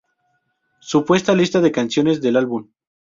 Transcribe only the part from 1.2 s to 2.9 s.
lista de canciones del álbum.